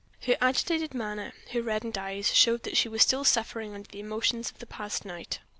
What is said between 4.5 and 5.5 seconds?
the past night.